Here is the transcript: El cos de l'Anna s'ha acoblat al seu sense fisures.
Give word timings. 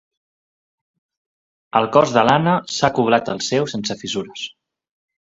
El 1.79 1.87
cos 1.95 2.13
de 2.15 2.23
l'Anna 2.27 2.55
s'ha 2.77 2.89
acoblat 2.89 3.29
al 3.33 3.43
seu 3.49 3.69
sense 3.75 3.99
fisures. 4.01 4.47